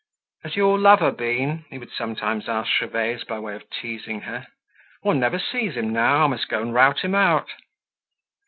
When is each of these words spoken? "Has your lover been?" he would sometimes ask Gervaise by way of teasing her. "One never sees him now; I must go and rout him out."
"Has 0.41 0.55
your 0.55 0.79
lover 0.79 1.11
been?" 1.11 1.65
he 1.69 1.77
would 1.77 1.91
sometimes 1.91 2.49
ask 2.49 2.71
Gervaise 2.79 3.23
by 3.23 3.37
way 3.37 3.53
of 3.53 3.69
teasing 3.69 4.21
her. 4.21 4.47
"One 5.03 5.19
never 5.19 5.37
sees 5.37 5.75
him 5.75 5.93
now; 5.93 6.23
I 6.23 6.27
must 6.27 6.47
go 6.49 6.59
and 6.59 6.73
rout 6.73 7.01
him 7.01 7.13
out." 7.13 7.49